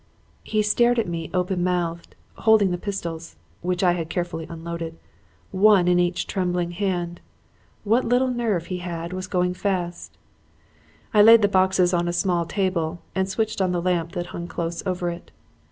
[0.43, 4.97] "He stared at me open mouthed, holding the pistols which I had carefully unloaded
[5.51, 7.21] one in each trembling hand.
[7.83, 10.17] What little nerve he had had was going fast.
[11.13, 14.47] "I laid the boxes on a small table and switched on the lamp that hung
[14.47, 15.29] close over it.